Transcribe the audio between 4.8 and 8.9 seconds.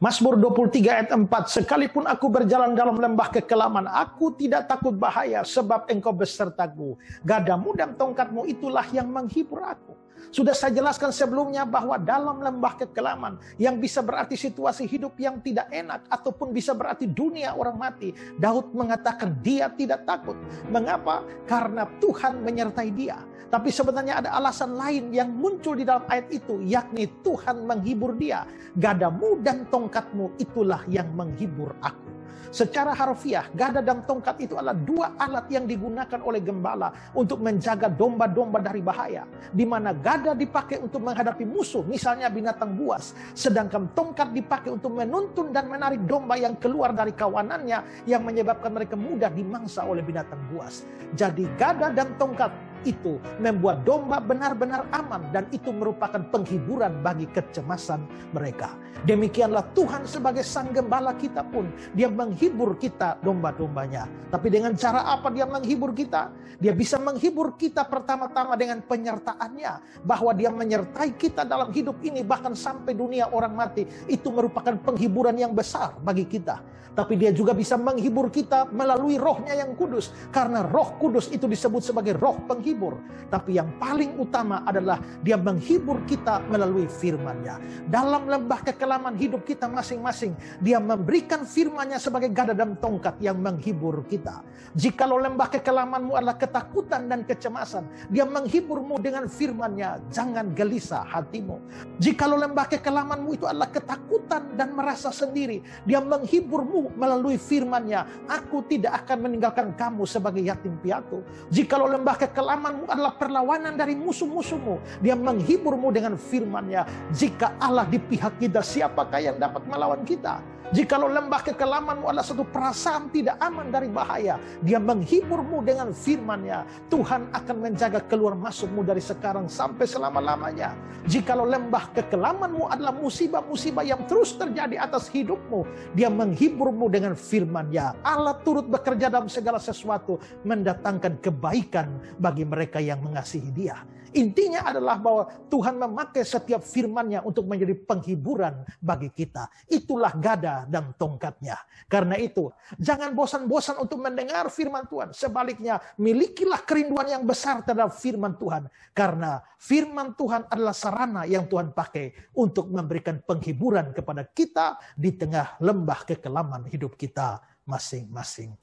bahaya sebab engkau besertaku. Gadamu dan tongkatmu itulah